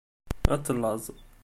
Ad 0.53 0.61
tellaẓ. 0.65 1.05